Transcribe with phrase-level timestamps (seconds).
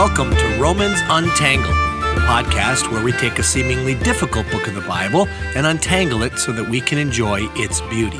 [0.00, 1.76] Welcome to Romans Untangled,
[2.14, 6.38] the podcast where we take a seemingly difficult book of the Bible and untangle it
[6.38, 8.18] so that we can enjoy its beauty.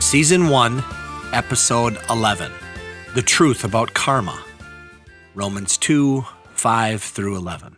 [0.00, 0.82] Season 1,
[1.32, 2.50] Episode 11
[3.14, 4.42] The Truth About Karma.
[5.36, 7.76] Romans 2 5 through 11.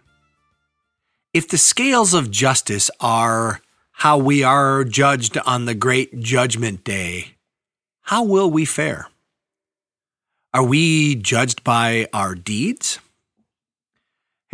[1.34, 3.60] If the scales of justice are
[3.90, 7.34] how we are judged on the great judgment day,
[8.04, 9.08] how will we fare?
[10.54, 12.98] Are we judged by our deeds?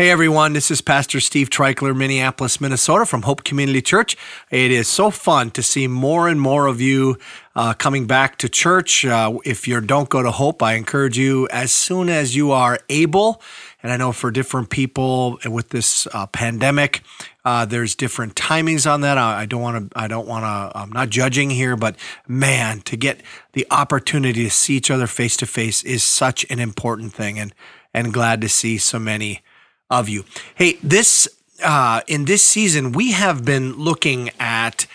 [0.01, 4.17] Hey everyone, this is Pastor Steve Treichler, Minneapolis, Minnesota from Hope Community Church.
[4.49, 7.19] It is so fun to see more and more of you
[7.57, 9.05] uh, coming back to church.
[9.05, 12.79] Uh, if you don't go to Hope, I encourage you as soon as you are
[12.89, 13.43] able.
[13.83, 17.03] And I know for different people with this uh, pandemic,
[17.45, 19.19] uh, there's different timings on that.
[19.19, 19.99] I, I don't want to.
[19.99, 20.79] I don't want to.
[20.79, 21.97] I'm not judging here, but
[22.29, 23.21] man, to get
[23.53, 27.53] the opportunity to see each other face to face is such an important thing, and
[27.93, 29.43] and glad to see so many
[29.91, 30.25] of you.
[30.55, 31.29] Hey, this
[31.63, 34.87] uh, in this season, we have been looking at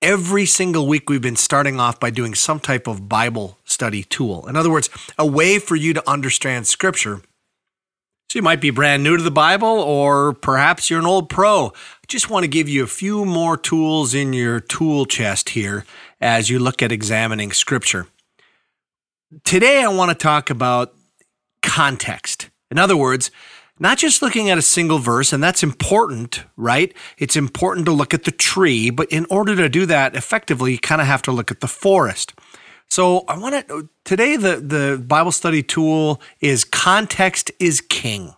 [0.00, 1.08] every single week.
[1.08, 4.46] We've been starting off by doing some type of Bible study tool.
[4.46, 4.88] In other words,
[5.18, 7.20] a way for you to understand Scripture.
[8.28, 11.66] So you might be brand new to the Bible, or perhaps you're an old pro.
[11.68, 15.84] I just want to give you a few more tools in your tool chest here
[16.20, 18.08] as you look at examining Scripture.
[19.44, 20.94] Today, I want to talk about
[21.62, 22.50] context.
[22.70, 23.30] In other words,
[23.78, 26.94] not just looking at a single verse, and that's important, right?
[27.18, 30.78] It's important to look at the tree, but in order to do that effectively, you
[30.78, 32.32] kind of have to look at the forest.
[32.88, 38.34] So I want to today the the Bible study tool is context is king.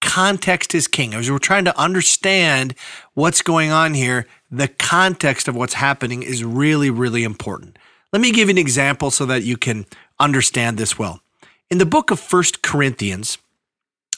[0.00, 1.14] Context is king.
[1.14, 2.74] As we're trying to understand
[3.14, 7.78] what's going on here, the context of what's happening is really really important.
[8.12, 9.86] Let me give you an example so that you can
[10.20, 11.20] understand this well.
[11.68, 13.38] In the book of First Corinthians,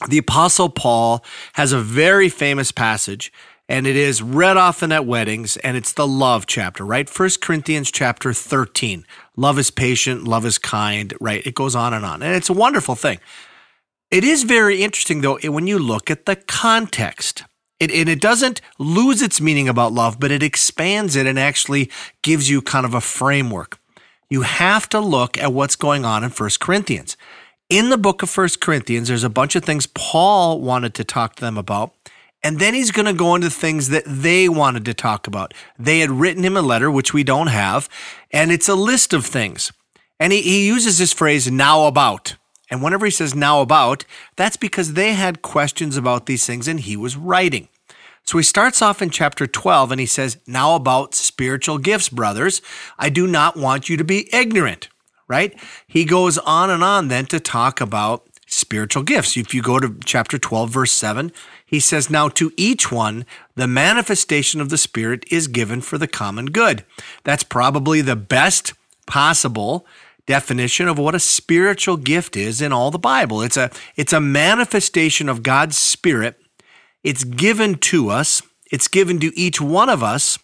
[0.05, 3.33] the Apostle Paul has a very famous passage,
[3.67, 7.09] and it is read often at weddings, and it's the love chapter, right?
[7.09, 9.05] First Corinthians chapter 13.
[9.35, 11.45] Love is patient, love is kind, right?
[11.45, 12.21] It goes on and on.
[12.21, 13.19] And it's a wonderful thing.
[14.11, 17.43] It is very interesting, though, when you look at the context.
[17.79, 21.91] It, and it doesn't lose its meaning about love, but it expands it and actually
[22.21, 23.79] gives you kind of a framework.
[24.29, 27.17] You have to look at what's going on in First Corinthians
[27.69, 31.35] in the book of First Corinthians, there's a bunch of things Paul wanted to talk
[31.35, 31.93] to them about.
[32.43, 35.53] And then he's going to go into things that they wanted to talk about.
[35.77, 37.89] They had written him a letter, which we don't have,
[38.31, 39.71] and it's a list of things.
[40.19, 42.35] And he, he uses this phrase, now about.
[42.69, 44.05] And whenever he says now about,
[44.35, 47.69] that's because they had questions about these things and he was writing.
[48.23, 52.61] So he starts off in chapter 12 and he says, Now about spiritual gifts, brothers,
[52.99, 54.89] I do not want you to be ignorant
[55.27, 55.57] right?
[55.87, 59.37] He goes on and on then to talk about spiritual gifts.
[59.37, 61.31] If you go to chapter 12, verse 7,
[61.65, 66.07] he says, Now to each one, the manifestation of the Spirit is given for the
[66.07, 66.83] common good.
[67.23, 68.73] That's probably the best
[69.05, 69.85] possible
[70.25, 73.41] definition of what a spiritual gift is in all the Bible.
[73.41, 76.39] It's a, it's a manifestation of God's Spirit.
[77.03, 80.37] It's given to us, it's given to each one of us,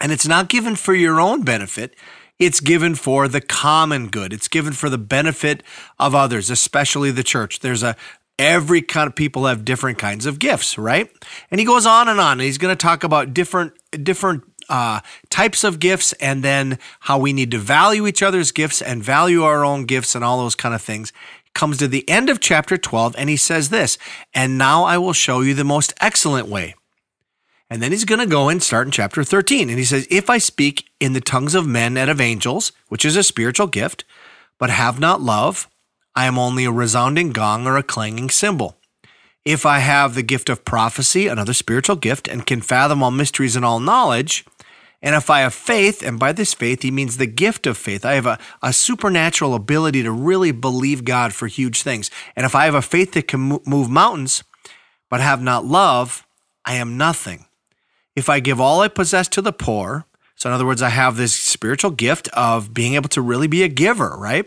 [0.00, 1.94] and it's not given for your own benefit.
[2.42, 4.32] It's given for the common good.
[4.32, 5.62] It's given for the benefit
[6.00, 7.60] of others, especially the church.
[7.60, 7.94] There's a
[8.36, 11.08] every kind of people have different kinds of gifts, right?
[11.52, 12.32] And he goes on and on.
[12.32, 14.98] And he's going to talk about different different uh,
[15.30, 19.44] types of gifts and then how we need to value each other's gifts and value
[19.44, 21.12] our own gifts and all those kind of things.
[21.54, 23.98] Comes to the end of chapter 12 and he says this,
[24.34, 26.74] and now I will show you the most excellent way.
[27.72, 29.70] And then he's going to go and start in chapter 13.
[29.70, 33.02] And he says, If I speak in the tongues of men and of angels, which
[33.02, 34.04] is a spiritual gift,
[34.58, 35.70] but have not love,
[36.14, 38.76] I am only a resounding gong or a clanging cymbal.
[39.46, 43.56] If I have the gift of prophecy, another spiritual gift, and can fathom all mysteries
[43.56, 44.44] and all knowledge,
[45.00, 48.04] and if I have faith, and by this faith, he means the gift of faith,
[48.04, 52.10] I have a, a supernatural ability to really believe God for huge things.
[52.36, 54.44] And if I have a faith that can move mountains,
[55.08, 56.26] but have not love,
[56.66, 57.46] I am nothing.
[58.14, 60.04] If I give all I possess to the poor,
[60.36, 63.62] so in other words, I have this spiritual gift of being able to really be
[63.62, 64.46] a giver, right?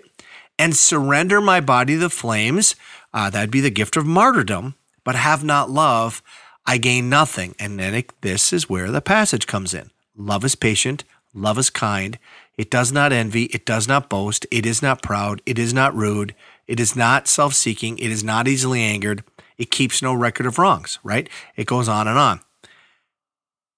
[0.60, 2.76] And surrender my body to the flames,
[3.14, 6.22] uh, that'd be the gift of martyrdom, but have not love,
[6.66, 7.56] I gain nothing.
[7.60, 9.90] And then it, this is where the passage comes in.
[10.18, 11.04] Love is patient,
[11.34, 12.20] love is kind,
[12.58, 15.96] it does not envy, it does not boast, it is not proud, it is not
[15.96, 16.36] rude,
[16.68, 19.24] it is not self seeking, it is not easily angered,
[19.58, 21.30] it keeps no record of wrongs, right?
[21.56, 22.42] It goes on and on.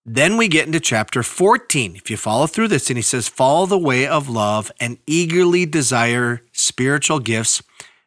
[0.09, 1.97] Then we get into chapter 14.
[1.97, 5.65] If you follow through this, and he says, Follow the way of love and eagerly
[5.65, 7.61] desire spiritual gifts,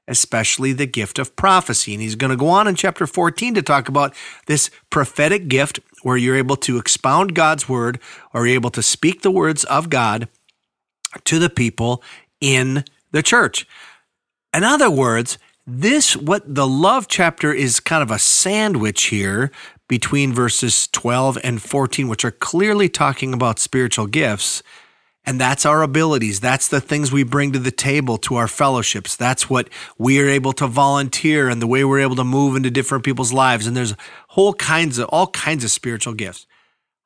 [0.09, 1.93] especially the gift of prophecy.
[1.93, 4.15] And he's going to go on in chapter 14 to talk about
[4.47, 8.01] this prophetic gift where you're able to expound God's word
[8.33, 10.27] or you're able to speak the words of God
[11.25, 12.03] to the people
[12.41, 12.83] in
[13.13, 13.67] the church.
[14.55, 15.37] In other words,
[15.67, 19.53] this, what the love chapter is kind of a sandwich here
[19.91, 24.63] between verses 12 and 14, which are clearly talking about spiritual gifts.
[25.27, 26.39] And that's our abilities.
[26.39, 29.17] That's the things we bring to the table to our fellowships.
[29.17, 32.71] That's what we are able to volunteer and the way we're able to move into
[32.71, 33.67] different people's lives.
[33.67, 33.97] And there's
[34.29, 36.47] whole kinds of, all kinds of spiritual gifts.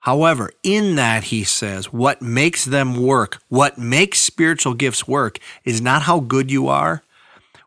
[0.00, 5.80] However, in that, he says, what makes them work, what makes spiritual gifts work is
[5.80, 7.02] not how good you are,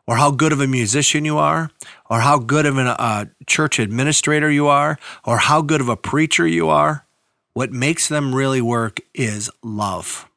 [0.06, 1.70] or how good of a musician you are,
[2.10, 5.96] or how good of a uh, church administrator you are, or how good of a
[5.96, 7.06] preacher you are.
[7.52, 10.28] What makes them really work is love.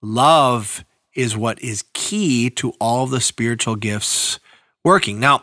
[0.00, 0.84] Love
[1.14, 4.40] is what is key to all the spiritual gifts
[4.84, 5.20] working.
[5.20, 5.42] Now,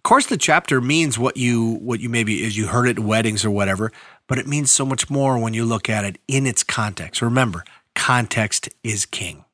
[0.00, 3.44] of course, the chapter means what you what you maybe is you heard at weddings
[3.44, 3.92] or whatever,
[4.26, 7.20] but it means so much more when you look at it in its context.
[7.20, 7.64] Remember,
[7.94, 9.44] context is king.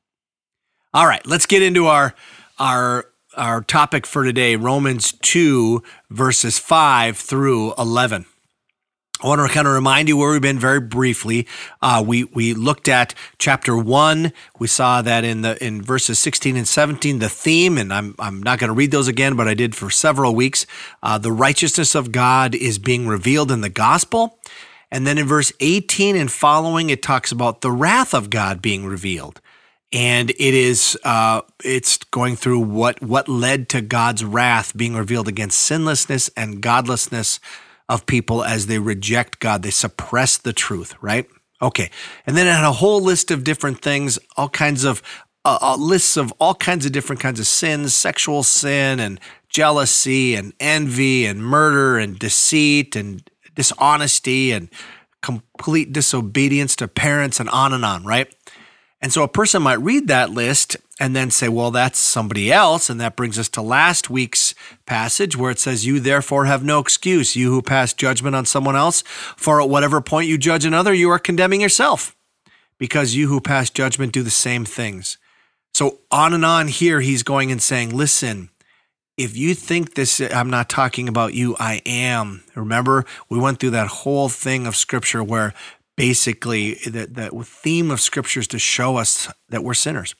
[0.93, 2.15] All right, let's get into our
[2.59, 3.07] our
[3.37, 8.25] our topic for today Romans 2, verses 5 through 11.
[9.21, 11.47] I want to kind of remind you where we've been very briefly.
[11.81, 14.31] Uh, we we looked at chapter one.
[14.59, 18.43] We saw that in the in verses sixteen and seventeen, the theme, and I'm I'm
[18.43, 20.67] not going to read those again, but I did for several weeks.
[21.01, 24.37] Uh, the righteousness of God is being revealed in the gospel,
[24.91, 28.85] and then in verse eighteen and following, it talks about the wrath of God being
[28.85, 29.41] revealed
[29.91, 35.27] and it is uh, it's going through what what led to God's wrath being revealed
[35.27, 37.39] against sinlessness and godlessness
[37.89, 41.27] of people as they reject God, they suppress the truth, right?
[41.61, 41.89] Okay,
[42.25, 45.01] and then it had a whole list of different things, all kinds of
[45.45, 50.35] uh, uh, lists of all kinds of different kinds of sins, sexual sin and jealousy
[50.35, 54.69] and envy and murder and deceit and dishonesty and
[55.21, 58.33] complete disobedience to parents and on and on, right?
[59.01, 62.89] And so a person might read that list and then say, well, that's somebody else.
[62.89, 64.55] And that brings us to last week's
[64.85, 68.75] passage where it says, You therefore have no excuse, you who pass judgment on someone
[68.75, 69.03] else.
[69.35, 72.15] For at whatever point you judge another, you are condemning yourself,
[72.79, 75.17] because you who pass judgment do the same things.
[75.73, 78.49] So on and on here, he's going and saying, Listen,
[79.17, 82.43] if you think this, I'm not talking about you, I am.
[82.55, 85.53] Remember, we went through that whole thing of scripture where
[85.97, 90.15] basically the, the theme of scripture is to show us that we're sinners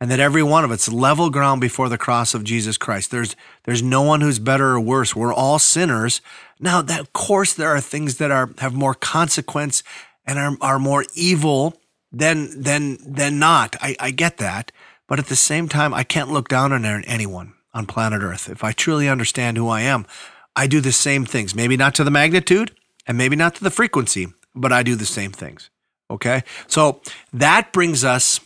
[0.00, 3.10] and that every one of it's level ground before the cross of Jesus Christ.
[3.10, 5.14] There's there's no one who's better or worse.
[5.14, 6.20] We're all sinners.
[6.58, 9.82] Now, that of course there are things that are have more consequence
[10.26, 11.80] and are, are more evil
[12.10, 13.76] than than than not.
[13.80, 14.72] I, I get that.
[15.06, 18.48] But at the same time, I can't look down on anyone on planet Earth.
[18.48, 20.06] If I truly understand who I am,
[20.54, 21.54] I do the same things.
[21.54, 22.74] Maybe not to the magnitude
[23.06, 25.70] and maybe not to the frequency, but I do the same things.
[26.10, 26.42] Okay.
[26.66, 27.00] So
[27.32, 28.40] that brings us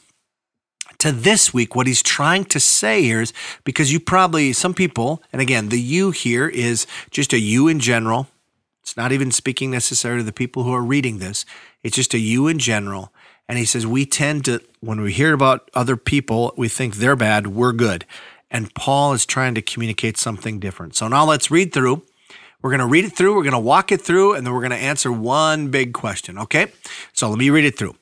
[0.98, 1.74] to this week.
[1.74, 3.32] What he's trying to say here is
[3.64, 7.80] because you probably, some people, and again, the you here is just a you in
[7.80, 8.28] general.
[8.82, 11.46] It's not even speaking necessarily to the people who are reading this.
[11.82, 13.12] It's just a you in general.
[13.48, 17.16] And he says, we tend to, when we hear about other people, we think they're
[17.16, 18.04] bad, we're good.
[18.50, 20.96] And Paul is trying to communicate something different.
[20.96, 22.02] So now let's read through
[22.64, 24.62] we're going to read it through, we're going to walk it through, and then we're
[24.62, 26.72] going to answer one big question, okay?
[27.12, 27.94] So let me read it through.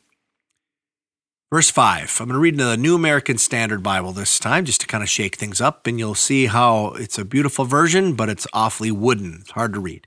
[1.50, 2.19] Verse 5.
[2.21, 5.11] I'm going to read the New American Standard Bible this time just to kind of
[5.11, 9.38] shake things up, and you'll see how it's a beautiful version, but it's awfully wooden.
[9.40, 10.07] It's hard to read.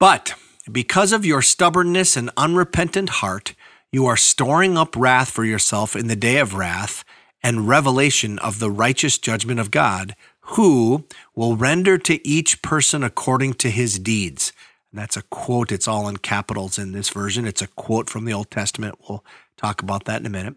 [0.00, 0.34] But
[0.70, 3.54] because of your stubbornness and unrepentant heart,
[3.92, 7.04] you are storing up wrath for yourself in the day of wrath
[7.40, 10.16] and revelation of the righteous judgment of God
[10.50, 11.04] who
[11.34, 14.52] will render to each person according to his deeds.
[14.90, 15.70] And that's a quote.
[15.70, 17.46] It's all in capitals in this version.
[17.46, 18.96] It's a quote from the Old Testament.
[19.08, 19.24] We'll
[19.56, 20.56] talk about that in a minute.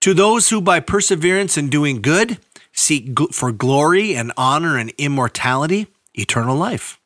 [0.00, 2.38] To those who by perseverance in doing good
[2.72, 6.98] seek for glory and honor and immortality, eternal life.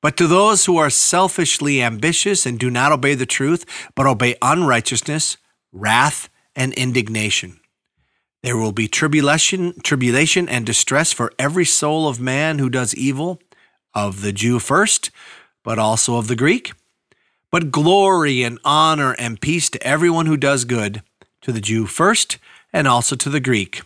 [0.00, 4.36] But to those who are selfishly ambitious and do not obey the truth, but obey
[4.40, 5.36] unrighteousness,
[5.72, 7.60] wrath, and indignation.
[8.42, 13.40] There will be tribulation, tribulation and distress for every soul of man who does evil,
[13.94, 15.10] of the Jew first,
[15.64, 16.72] but also of the Greek.
[17.50, 21.02] But glory and honor and peace to everyone who does good,
[21.42, 22.38] to the Jew first,
[22.72, 23.82] and also to the Greek.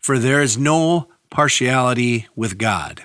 [0.00, 3.02] For there is no partiality with God.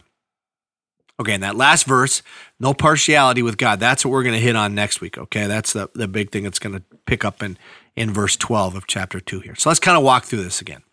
[1.20, 2.22] Okay, and that last verse,
[2.60, 5.18] no partiality with God, that's what we're going to hit on next week.
[5.18, 7.58] Okay, that's the, the big thing that's going to pick up in,
[7.98, 9.56] in verse 12 of chapter 2 here.
[9.56, 10.84] So let's kind of walk through this again.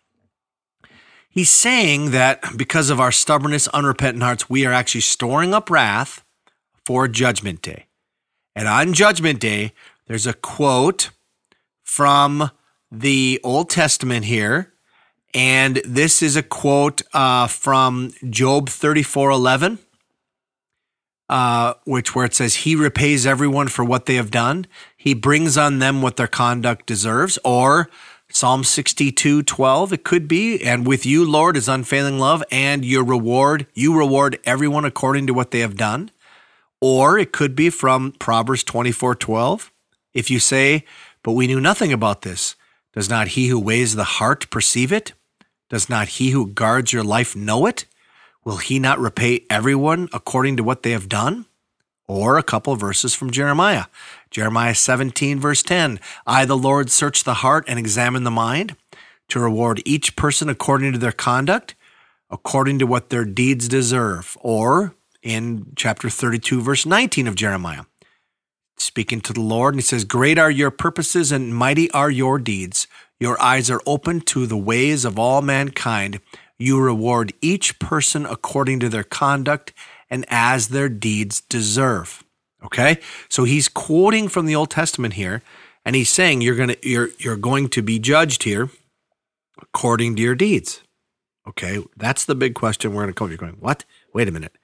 [1.29, 6.23] He's saying that because of our stubbornness, unrepentant hearts, we are actually storing up wrath
[6.83, 7.85] for Judgment Day.
[8.55, 9.73] And on Judgment Day,
[10.07, 11.11] there's a quote
[11.83, 12.51] from
[12.91, 14.73] the Old Testament here.
[15.33, 19.79] And this is a quote uh, from Job 34 11
[21.29, 24.67] uh, which where it says he repays everyone for what they have done.
[25.05, 27.37] He brings on them what their conduct deserves.
[27.45, 27.91] Or
[28.27, 30.63] Psalm 62, 12, it could be.
[30.63, 33.67] And with you, Lord, is unfailing love and your reward.
[33.75, 36.09] You reward everyone according to what they have done.
[36.81, 39.71] Or it could be from Proverbs 24, 12.
[40.15, 40.83] If you say,
[41.21, 42.55] but we knew nothing about this,
[42.91, 45.13] does not he who weighs the heart perceive it?
[45.69, 47.85] Does not he who guards your life know it?
[48.43, 51.45] Will he not repay everyone according to what they have done?
[52.07, 53.85] Or a couple verses from Jeremiah.
[54.35, 58.75] Jeremiah 17, verse 10 I, the Lord, search the heart and examine the mind
[59.29, 61.73] to reward each person according to their conduct,
[62.29, 64.35] according to what their deeds deserve.
[64.41, 67.83] Or in chapter 32, verse 19 of Jeremiah,
[68.77, 72.37] speaking to the Lord, and he says, Great are your purposes and mighty are your
[72.37, 72.87] deeds.
[73.21, 76.19] Your eyes are open to the ways of all mankind.
[76.59, 79.71] You reward each person according to their conduct
[80.09, 82.24] and as their deeds deserve.
[82.63, 82.99] Okay?
[83.29, 85.41] So he's quoting from the Old Testament here,
[85.83, 88.69] and he's saying you're gonna you're you're going to be judged here
[89.61, 90.81] according to your deeds.
[91.47, 93.29] Okay, that's the big question we're gonna come.
[93.29, 93.85] You're going, what?
[94.13, 94.57] Wait a minute.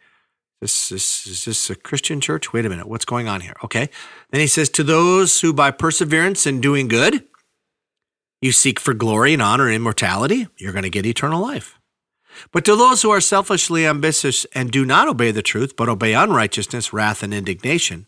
[0.61, 2.53] This, this is this a Christian church?
[2.53, 3.55] Wait a minute, what's going on here?
[3.63, 3.89] Okay.
[4.29, 7.23] Then he says, To those who by perseverance in doing good,
[8.41, 11.79] you seek for glory and honor and immortality, you're going to get eternal life.
[12.51, 16.13] But to those who are selfishly ambitious and do not obey the truth, but obey
[16.13, 18.07] unrighteousness, wrath, and indignation,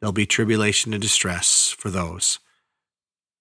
[0.00, 2.38] there'll be tribulation and distress for those.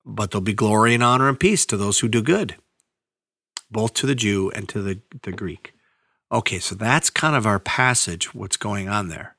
[0.05, 2.55] But there'll be glory and honor and peace to those who do good,
[3.69, 5.73] both to the Jew and to the, the Greek.
[6.31, 9.35] Okay, so that's kind of our passage, what's going on there.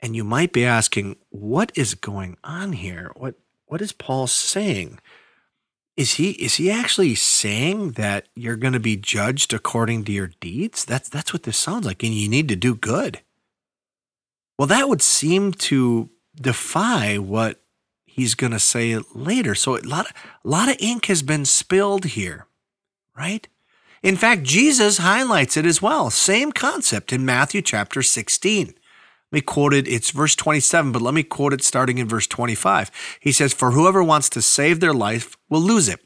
[0.00, 3.10] And you might be asking, what is going on here?
[3.16, 3.34] What
[3.66, 4.98] what is Paul saying?
[5.98, 10.30] Is he is he actually saying that you're going to be judged according to your
[10.38, 10.84] deeds?
[10.84, 13.20] That's that's what this sounds like, and you need to do good.
[14.56, 16.08] Well, that would seem to
[16.40, 17.60] defy what
[18.06, 19.56] he's going to say later.
[19.56, 20.06] So a lot
[20.44, 22.46] a lot of ink has been spilled here,
[23.16, 23.48] right?
[24.00, 26.10] In fact, Jesus highlights it as well.
[26.10, 28.72] Same concept in Matthew chapter 16
[29.30, 29.86] me quote it.
[29.86, 32.90] It's verse 27, but let me quote it starting in verse 25.
[33.20, 36.00] He says, For whoever wants to save their life will lose it,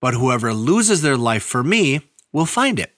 [0.00, 2.00] but whoever loses their life for me
[2.32, 2.92] will find it.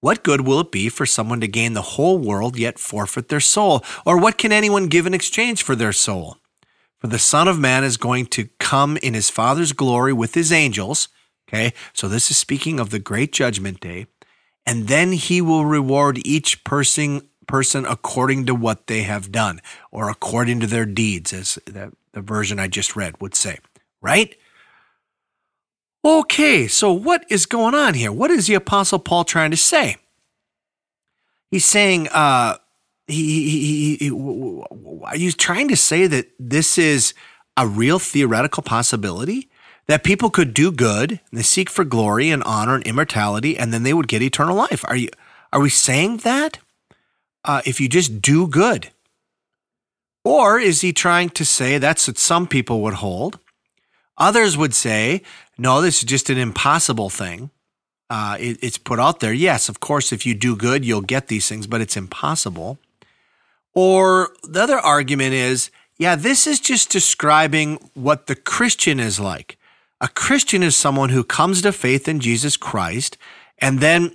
[0.00, 3.40] What good will it be for someone to gain the whole world yet forfeit their
[3.40, 3.84] soul?
[4.06, 6.36] Or what can anyone give in exchange for their soul?
[6.98, 10.52] For the Son of Man is going to come in his Father's glory with his
[10.52, 11.08] angels.
[11.48, 14.06] Okay, so this is speaking of the great judgment day.
[14.66, 20.08] And then he will reward each person person according to what they have done or
[20.08, 23.58] according to their deeds, as the, the version I just read would say,
[24.00, 24.36] right?
[26.04, 28.12] Okay, so what is going on here?
[28.12, 29.96] What is the Apostle Paul trying to say?
[31.50, 32.58] He's saying, uh,
[33.06, 37.14] he, he, he, are you trying to say that this is
[37.56, 39.50] a real theoretical possibility?
[39.86, 43.72] That people could do good and they seek for glory and honor and immortality, and
[43.72, 44.84] then they would get eternal life.
[44.86, 45.08] Are you
[45.50, 46.58] are we saying that?
[47.44, 48.90] Uh, if you just do good?
[50.24, 53.38] Or is he trying to say that's what some people would hold?
[54.18, 55.22] Others would say,
[55.56, 57.50] no, this is just an impossible thing.
[58.10, 59.32] Uh, it, it's put out there.
[59.32, 62.78] Yes, of course, if you do good, you'll get these things, but it's impossible.
[63.74, 69.56] Or the other argument is, yeah, this is just describing what the Christian is like.
[70.00, 73.18] A Christian is someone who comes to faith in Jesus Christ
[73.58, 74.14] and then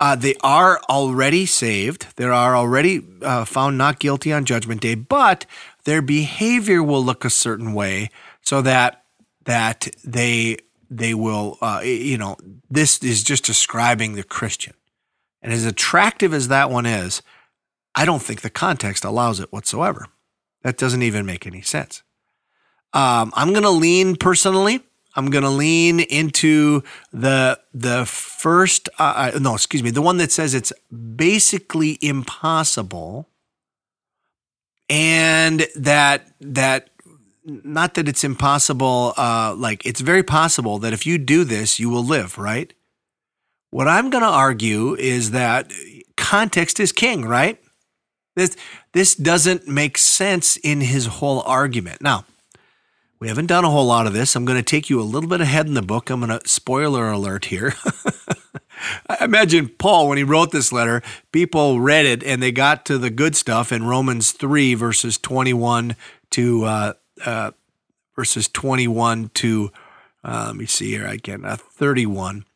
[0.00, 2.06] uh, they are already saved.
[2.16, 5.46] They are already uh, found not guilty on Judgment Day, but
[5.84, 9.04] their behavior will look a certain way, so that
[9.44, 10.56] that they
[10.90, 12.36] they will, uh, you know,
[12.68, 14.74] this is just describing the Christian.
[15.42, 17.22] And as attractive as that one is,
[17.94, 20.06] I don't think the context allows it whatsoever.
[20.62, 22.02] That doesn't even make any sense.
[22.92, 24.80] Um, I'm going to lean personally
[25.16, 30.18] I'm going to lean into the the first uh, uh, no, excuse me, the one
[30.18, 30.72] that says it's
[31.16, 33.28] basically impossible
[34.88, 36.90] and that that
[37.44, 41.90] not that it's impossible uh, like it's very possible that if you do this you
[41.90, 42.72] will live, right?
[43.70, 45.72] What I'm going to argue is that
[46.16, 47.58] context is king, right?
[48.36, 48.56] This
[48.92, 52.00] this doesn't make sense in his whole argument.
[52.00, 52.24] Now,
[53.20, 54.34] we haven't done a whole lot of this.
[54.34, 56.08] I'm going to take you a little bit ahead in the book.
[56.08, 57.74] I'm going to spoiler alert here.
[59.08, 62.96] I imagine Paul, when he wrote this letter, people read it and they got to
[62.96, 65.96] the good stuff in Romans 3, verses 21
[66.30, 66.92] to uh,
[67.26, 67.50] uh,
[68.16, 69.70] verses 21 to,
[70.24, 72.46] uh, let me see here again, uh, 31.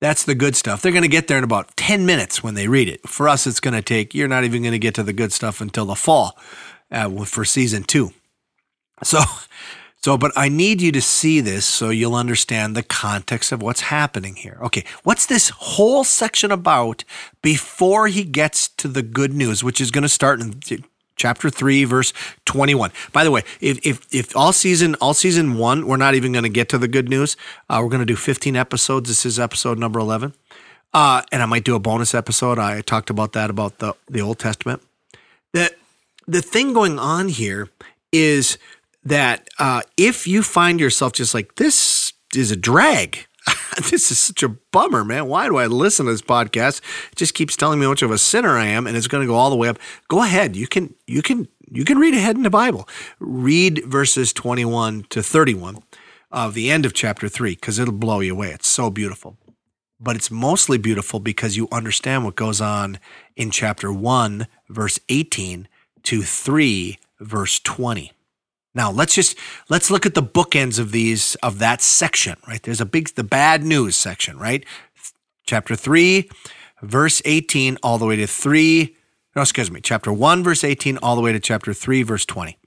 [0.00, 0.82] That's the good stuff.
[0.82, 3.08] They're going to get there in about 10 minutes when they read it.
[3.08, 5.32] For us, it's going to take, you're not even going to get to the good
[5.32, 6.38] stuff until the fall
[6.90, 8.12] uh, for season two.
[9.02, 9.20] So,
[10.00, 13.80] so, but I need you to see this so you'll understand the context of what's
[13.82, 14.58] happening here.
[14.62, 17.04] Okay, what's this whole section about
[17.42, 20.60] before he gets to the good news, which is going to start in
[21.16, 22.12] chapter 3 verse
[22.44, 26.30] 21 by the way if if, if all season all season one we're not even
[26.30, 27.36] going to get to the good news
[27.68, 29.08] uh, we're going to do 15 episodes.
[29.08, 30.32] This is episode number 11
[30.94, 32.58] uh, and i might do a bonus episode.
[32.60, 34.80] I talked about that about the the old testament.
[35.52, 35.72] That
[36.28, 37.68] the thing going on here
[38.12, 38.58] is
[39.04, 43.26] that uh, if you find yourself just like this is a drag.
[43.90, 45.26] This is such a bummer man.
[45.26, 46.80] Why do i listen to this podcast?
[47.12, 49.22] It just keeps telling me how much of a sinner i am and it's going
[49.22, 49.78] to go all the way up.
[50.08, 50.56] Go ahead.
[50.56, 52.88] You can you can you can read ahead in the bible.
[53.20, 55.78] Read verses 21 to 31
[56.32, 58.50] of the end of chapter 3 because it'll blow you away.
[58.50, 59.36] It's so beautiful.
[60.00, 62.98] But it's mostly beautiful because you understand what goes on
[63.36, 65.68] in chapter 1 verse 18
[66.02, 68.12] to 3 verse 20
[68.74, 69.36] now let's just
[69.68, 72.62] let's look at the bookends of these of that section, right?
[72.62, 74.64] There's a big the bad news section, right?
[75.46, 76.28] Chapter 3,
[76.82, 78.94] verse 18 all the way to 3
[79.38, 82.58] no, excuse me, chapter 1 verse 18 all the way to chapter 3 verse 20.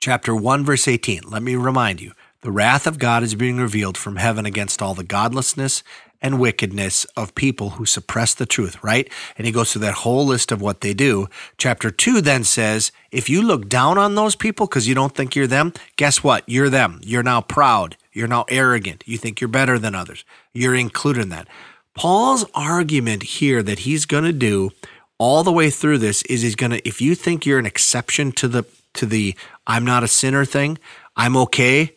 [0.00, 1.22] Chapter 1 verse 18.
[1.28, 2.12] Let me remind you,
[2.42, 5.82] the wrath of God is being revealed from heaven against all the godlessness
[6.22, 9.10] and wickedness of people who suppress the truth, right?
[9.36, 11.28] And he goes through that whole list of what they do.
[11.58, 15.34] Chapter two then says, if you look down on those people because you don't think
[15.34, 16.44] you're them, guess what?
[16.46, 17.00] You're them.
[17.02, 17.96] You're now proud.
[18.12, 19.02] You're now arrogant.
[19.06, 20.24] You think you're better than others.
[20.54, 21.48] You're included in that.
[21.94, 24.70] Paul's argument here that he's going to do
[25.18, 28.32] all the way through this is he's going to, if you think you're an exception
[28.32, 29.34] to the, to the
[29.66, 30.78] I'm not a sinner thing,
[31.16, 31.96] I'm okay,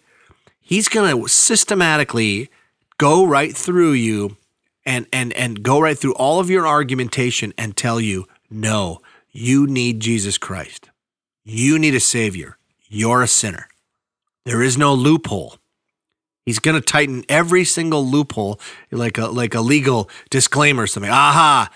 [0.60, 2.50] he's going to systematically
[2.98, 4.38] go right through you
[4.86, 9.02] and and and go right through all of your argumentation and tell you no
[9.38, 10.90] you need Jesus Christ.
[11.44, 12.58] You need a savior.
[12.88, 13.68] You're a sinner.
[14.46, 15.58] There is no loophole.
[16.46, 21.12] He's going to tighten every single loophole like a like a legal disclaimer or something.
[21.12, 21.70] Aha!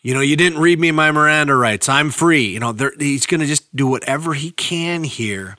[0.00, 1.86] You know you didn't read me my Miranda rights.
[1.86, 2.46] I'm free.
[2.46, 5.58] You know he's going to just do whatever he can here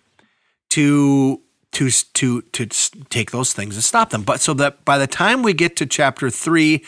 [0.72, 1.43] to
[1.74, 2.66] to to to
[3.10, 4.24] take those things and stop them.
[4.24, 6.84] But so that by the time we get to chapter 3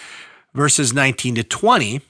[0.54, 2.02] verses 19 to 20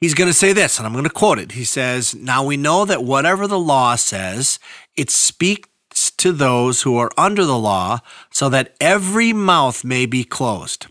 [0.00, 1.52] he's going to say this and I'm going to quote it.
[1.52, 4.58] He says, "Now we know that whatever the law says,
[4.96, 10.24] it speaks to those who are under the law so that every mouth may be
[10.24, 10.86] closed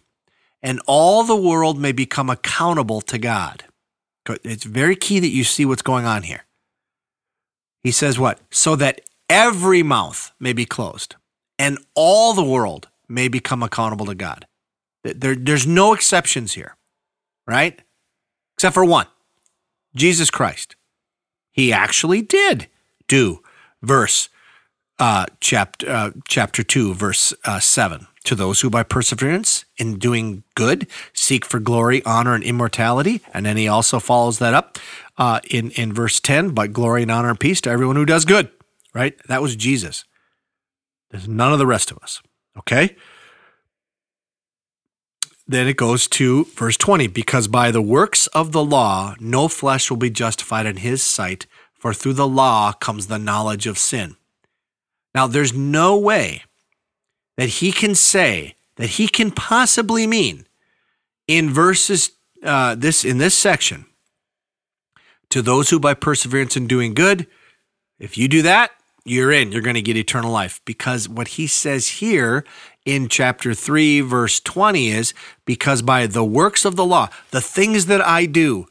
[0.62, 3.66] and all the world may become accountable to God."
[4.44, 6.46] It's very key that you see what's going on here.
[7.84, 8.40] He says what?
[8.52, 9.02] So that
[9.34, 11.16] every mouth may be closed
[11.58, 14.46] and all the world may become accountable to God.
[15.04, 16.78] There, there's no exceptions here,
[17.48, 17.82] right?
[18.56, 19.08] Except for one
[19.96, 20.76] Jesus Christ.
[21.52, 22.68] He actually did
[23.08, 23.42] do
[23.82, 24.30] verse
[25.00, 28.06] uh, chapter, uh, chapter 2, verse uh, 7.
[28.26, 33.22] To those who by perseverance in doing good seek for glory, honor, and immortality.
[33.34, 34.78] And then he also follows that up
[35.18, 38.26] uh, in, in verse 10 but glory and honor and peace to everyone who does
[38.26, 38.50] good
[38.94, 39.16] right?
[39.28, 40.06] That was Jesus.
[41.12, 42.22] There's none of the rest of us.
[42.58, 42.96] Okay?
[45.48, 49.90] Then it goes to verse 20 because by the works of the law, no flesh
[49.90, 54.16] will be justified in his sight, for through the law comes the knowledge of sin.
[55.14, 56.44] Now, there's no way
[57.38, 60.46] that he can say that he can possibly mean
[61.28, 62.12] in verses
[62.44, 63.86] uh, this in this section
[65.30, 67.28] to those who by perseverance in doing good
[68.00, 68.72] if you do that
[69.06, 69.52] you're in.
[69.52, 70.62] You're going to get eternal life.
[70.66, 72.44] Because what he says here
[72.86, 75.14] in chapter 3, verse 20 is
[75.46, 78.68] because by the works of the law, the things that I do,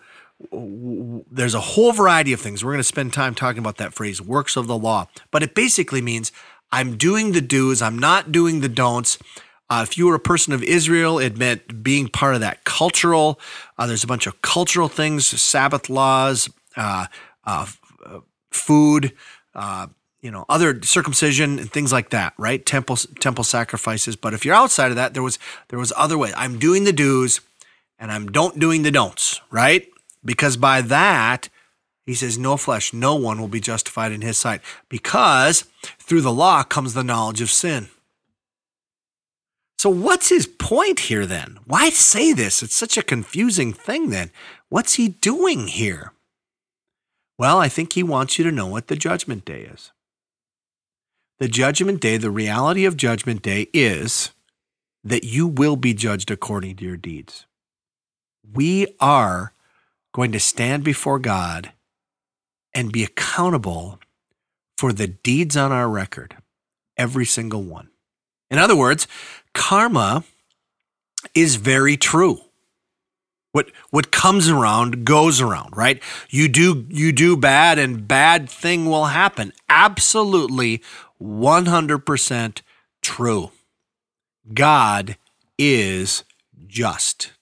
[1.30, 2.64] there's a whole variety of things.
[2.64, 5.06] We're going to spend time talking about that phrase, works of the law.
[5.30, 6.32] But it basically means
[6.72, 9.18] I'm doing the do's, I'm not doing the don'ts.
[9.70, 13.40] Uh, if you were a person of Israel, it meant being part of that cultural.
[13.78, 17.06] Uh, there's a bunch of cultural things, Sabbath laws, uh,
[17.44, 17.66] uh
[18.50, 19.12] food,
[19.54, 19.86] uh,
[20.22, 24.54] you know other circumcision and things like that right temple temple sacrifices but if you're
[24.54, 27.40] outside of that there was there was other ways i'm doing the do's
[27.98, 29.88] and i'm don't doing the don'ts right
[30.24, 31.48] because by that
[32.06, 35.64] he says no flesh no one will be justified in his sight because
[35.98, 37.88] through the law comes the knowledge of sin
[39.78, 41.58] So, what's his point here then?
[41.66, 42.62] Why say this?
[42.62, 44.30] It's such a confusing thing then.
[44.68, 46.12] What's he doing here?
[47.38, 49.92] Well, I think he wants you to know what the judgment day is.
[51.42, 54.31] The judgment day, the reality of judgment day is
[55.02, 57.46] that you will be judged according to your deeds.
[58.55, 59.52] We are
[60.14, 61.72] going to stand before God
[62.72, 63.98] and be accountable
[64.78, 66.37] for the deeds on our record,
[66.96, 67.90] every single one.
[68.48, 69.09] In other words,
[69.52, 70.22] karma
[71.35, 72.38] is very true.
[73.50, 76.00] What what comes around goes around, right?
[76.31, 79.52] You do you do bad and bad thing will happen.
[79.68, 80.83] Absolutely
[81.22, 82.62] 100%
[83.00, 83.50] true.
[84.52, 85.16] God
[85.58, 86.24] is
[86.66, 87.32] just.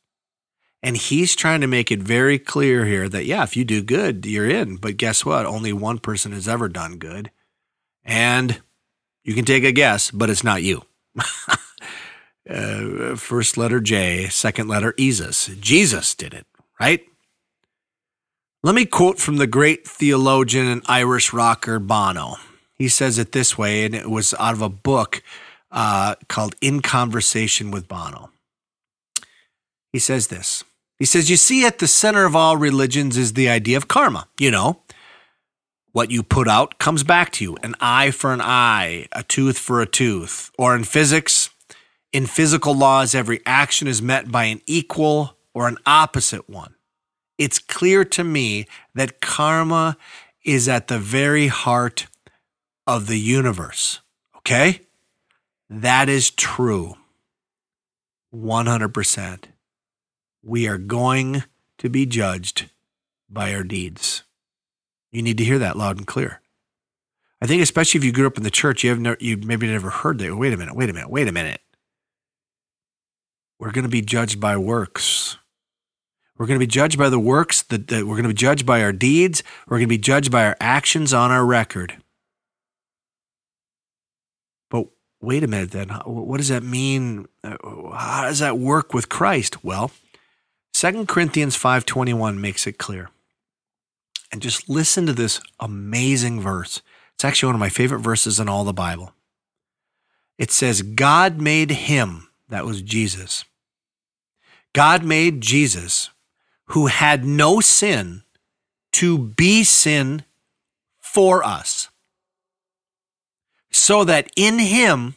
[0.83, 4.25] And he's trying to make it very clear here that, yeah, if you do good,
[4.25, 4.77] you're in.
[4.77, 5.45] But guess what?
[5.45, 7.31] Only one person has ever done good.
[8.05, 8.63] And
[9.23, 10.83] you can take a guess, but it's not you.
[12.49, 15.51] uh, first letter J, second letter Jesus.
[15.61, 16.47] Jesus did it,
[16.81, 17.05] right?
[18.63, 22.37] Let me quote from the great theologian and Irish rocker Bono.
[22.81, 25.23] He says it this way, and it was out of a book
[25.71, 28.31] uh, called In Conversation with Bono.
[29.93, 30.65] He says this
[30.99, 34.29] he says, You see, at the center of all religions is the idea of karma.
[34.39, 34.81] You know,
[35.93, 39.59] what you put out comes back to you an eye for an eye, a tooth
[39.59, 40.51] for a tooth.
[40.57, 41.51] Or in physics,
[42.15, 46.77] in physical laws, every action is met by an equal or an opposite one.
[47.37, 48.65] It's clear to me
[48.95, 49.99] that karma
[50.47, 52.07] is at the very heart
[52.91, 54.01] of the universe.
[54.39, 54.81] Okay?
[55.69, 56.97] That is true.
[58.35, 59.45] 100%
[60.43, 61.45] we are going
[61.79, 62.71] to be judged
[63.29, 64.25] by our deeds.
[65.13, 66.41] You need to hear that loud and clear.
[67.41, 69.67] I think, especially if you grew up in the church, you have no, you maybe
[69.67, 70.37] never heard that.
[70.37, 71.61] Wait a minute, wait a minute, wait a minute.
[73.59, 75.37] We're going to be judged by works.
[76.37, 78.65] We're going to be judged by the works that, that we're going to be judged
[78.65, 79.43] by our deeds.
[79.69, 81.97] We're going to be judged by our actions on our record.
[84.71, 84.87] But
[85.21, 87.27] wait a minute, then, what does that mean?
[87.45, 87.57] Uh,
[87.93, 89.65] how does that work with Christ?
[89.65, 89.91] Well,
[90.73, 93.11] 2 Corinthians 5:21 makes it clear.
[94.33, 96.83] And just listen to this amazing verse.
[97.15, 99.13] It's actually one of my favorite verses in all the Bible.
[100.39, 103.45] It says, God made him, that was Jesus.
[104.73, 106.11] God made Jesus,
[106.67, 108.23] who had no sin,
[108.93, 110.25] to be sin
[110.99, 111.89] for us,
[113.71, 115.15] so that in him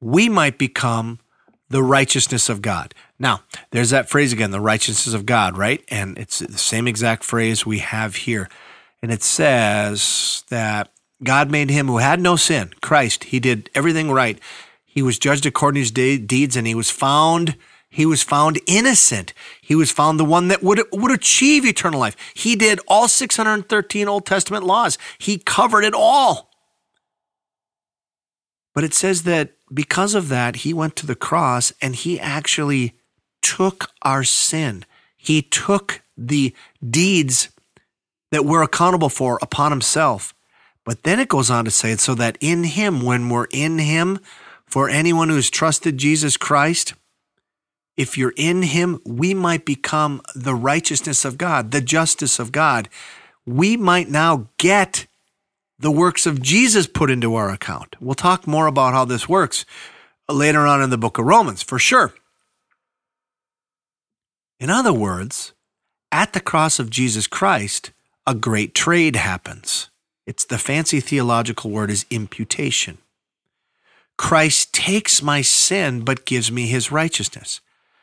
[0.00, 1.18] we might become
[1.70, 2.94] the righteousness of God.
[3.18, 5.82] Now, there's that phrase again, the righteousness of God, right?
[5.88, 8.48] And it's the same exact phrase we have here.
[9.02, 13.24] And it says that God made him who had no sin, Christ.
[13.24, 14.38] He did everything right.
[14.84, 17.56] He was judged according to his deeds and he was found
[17.88, 19.32] he was found innocent.
[19.60, 22.16] He was found the one that would would achieve eternal life.
[22.34, 24.98] He did all 613 Old Testament laws.
[25.18, 26.50] He covered it all.
[28.74, 32.94] But it says that because of that, he went to the cross and he actually
[33.40, 34.84] took our sin.
[35.16, 36.54] He took the
[36.88, 37.48] deeds
[38.30, 40.34] that we're accountable for upon himself.
[40.84, 44.18] But then it goes on to say, so that in him, when we're in him,
[44.66, 46.94] for anyone who's trusted Jesus Christ,
[47.96, 52.88] if you're in him, we might become the righteousness of God, the justice of God.
[53.46, 55.06] We might now get
[55.78, 57.96] the works of Jesus put into our account.
[58.00, 59.64] We'll talk more about how this works
[60.28, 62.14] later on in the book of Romans, for sure.
[64.60, 65.52] In other words,
[66.12, 67.90] at the cross of Jesus Christ,
[68.26, 69.90] a great trade happens.
[70.26, 72.98] It's the fancy theological word is imputation.
[74.16, 77.60] Christ takes my sin but gives me his righteousness.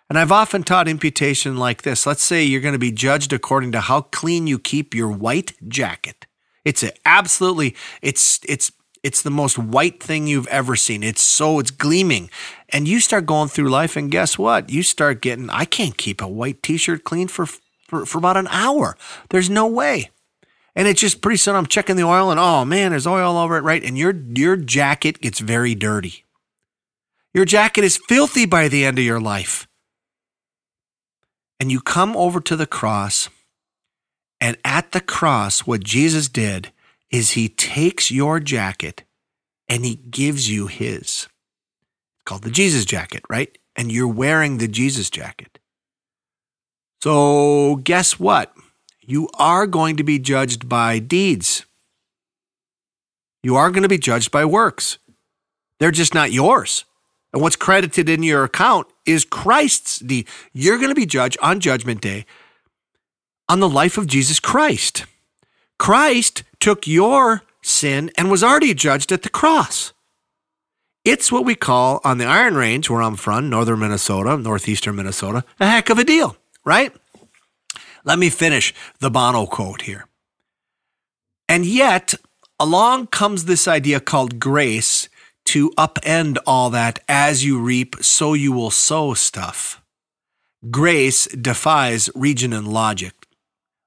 [0.09, 2.05] And I've often taught imputation like this.
[2.05, 5.53] Let's say you're going to be judged according to how clean you keep your white
[5.69, 6.27] jacket.
[6.63, 8.71] It's a, absolutely it's it's
[9.03, 11.03] it's the most white thing you've ever seen.
[11.03, 12.29] It's so it's gleaming.
[12.69, 14.69] And you start going through life and guess what?
[14.69, 17.47] You start getting I can't keep a white t-shirt clean for
[17.87, 18.95] for, for about an hour.
[19.29, 20.11] There's no way.
[20.75, 23.43] And it's just pretty soon I'm checking the oil and oh man, there's oil all
[23.43, 23.83] over it, right?
[23.83, 26.25] And your your jacket gets very dirty.
[27.33, 29.67] Your jacket is filthy by the end of your life.
[31.59, 33.29] And you come over to the cross
[34.41, 36.71] and at the cross, what Jesus did
[37.11, 39.03] is he takes your jacket
[39.69, 41.27] and he gives you his.
[42.17, 43.55] It's called the Jesus jacket, right?
[43.75, 45.59] And you're wearing the Jesus jacket.
[47.03, 48.53] So, guess what?
[49.01, 51.65] You are going to be judged by deeds.
[53.43, 54.97] You are going to be judged by works.
[55.79, 56.85] They're just not yours.
[57.33, 60.27] And what's credited in your account is Christ's deed.
[60.53, 62.25] You're going to be judged on Judgment Day
[63.51, 65.05] on the life of Jesus Christ.
[65.77, 69.91] Christ took your sin and was already judged at the cross.
[71.03, 75.43] It's what we call on the Iron Range, where I'm from, northern Minnesota, northeastern Minnesota,
[75.59, 76.95] a heck of a deal, right?
[78.05, 80.05] Let me finish the Bono quote here.
[81.49, 82.13] And yet,
[82.57, 85.09] along comes this idea called grace
[85.47, 89.81] to upend all that as you reap, so you will sow stuff.
[90.69, 93.20] Grace defies region and logic.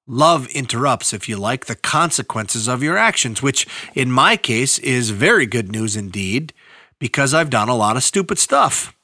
[0.07, 5.11] Love interrupts, if you like, the consequences of your actions, which in my case is
[5.11, 6.53] very good news indeed,
[6.99, 8.95] because I've done a lot of stupid stuff.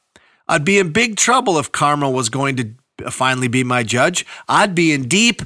[0.47, 4.27] I'd be in big trouble if karma was going to finally be my judge.
[4.47, 5.43] I'd be in deep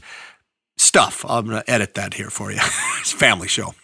[0.77, 1.25] stuff.
[1.29, 2.59] I'm going to edit that here for you.
[3.01, 3.75] it's a family show.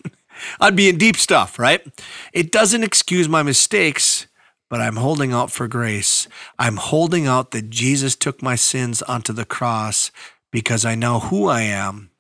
[0.61, 1.87] I'd be in deep stuff, right?
[2.33, 4.27] It doesn't excuse my mistakes,
[4.69, 6.27] but I'm holding out for grace.
[6.59, 10.11] I'm holding out that Jesus took my sins onto the cross
[10.51, 12.11] because I know who I am,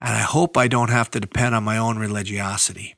[0.00, 2.96] and I hope I don't have to depend on my own religiosity.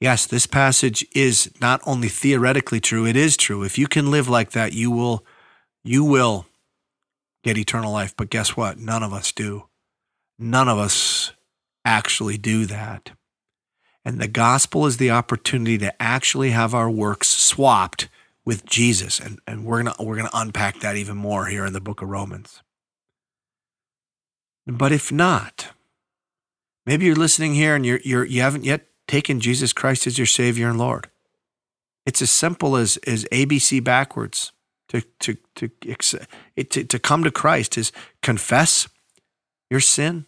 [0.00, 3.62] Yes, this passage is not only theoretically true, it is true.
[3.62, 5.24] If you can live like that, you will
[5.84, 6.46] you will
[7.44, 8.14] get eternal life.
[8.16, 8.78] But guess what?
[8.78, 9.68] None of us do.
[10.38, 11.32] None of us
[11.84, 13.12] actually do that.
[14.04, 18.08] And the gospel is the opportunity to actually have our works swapped
[18.44, 19.20] with Jesus.
[19.20, 22.08] And, and we're gonna we're gonna unpack that even more here in the book of
[22.08, 22.62] Romans.
[24.66, 25.72] But if not,
[26.86, 30.26] maybe you're listening here and you're you're you haven't yet taken Jesus Christ as your
[30.26, 31.08] Savior and Lord.
[32.06, 34.52] It's as simple as as ABC backwards.
[34.88, 35.70] To to to
[36.56, 38.88] to, to come to Christ is confess
[39.70, 40.26] your sin,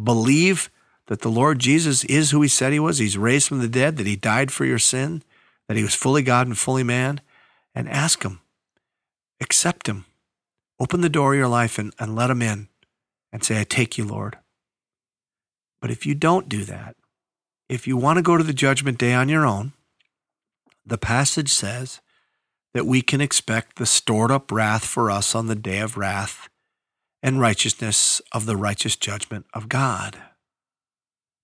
[0.00, 0.70] believe
[1.06, 2.98] that the Lord Jesus is who he said he was.
[2.98, 5.22] He's raised from the dead, that he died for your sin,
[5.68, 7.20] that he was fully God and fully man,
[7.74, 8.40] and ask Him,
[9.40, 10.06] accept Him,
[10.78, 12.68] open the door of your life and, and let Him in
[13.32, 14.38] and say, I take you, Lord.
[15.80, 16.96] But if you don't do that,
[17.68, 19.72] if you want to go to the judgment day on your own,
[20.86, 22.00] the passage says
[22.74, 26.48] that we can expect the stored up wrath for us on the day of wrath
[27.22, 30.18] and righteousness of the righteous judgment of God.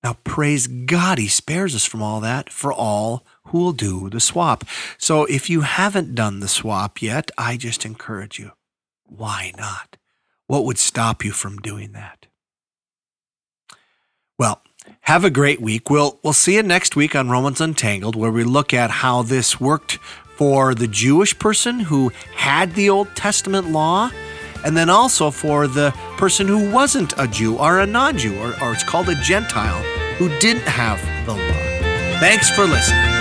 [0.02, 4.20] Now, praise God, He spares us from all that for all who will do the
[4.20, 4.64] swap.
[4.98, 8.52] So, if you haven't done the swap yet, I just encourage you.
[9.04, 9.96] Why not?
[10.46, 12.26] What would stop you from doing that?
[14.38, 14.62] Well,
[15.02, 15.90] have a great week.
[15.90, 19.60] We'll, we'll see you next week on Romans Untangled, where we look at how this
[19.60, 19.98] worked
[20.36, 24.10] for the Jewish person who had the Old Testament law
[24.64, 28.48] and then also for the person who wasn't a Jew or a non Jew, or,
[28.62, 29.82] or it's called a Gentile,
[30.16, 32.20] who didn't have the law.
[32.20, 33.19] Thanks for listening.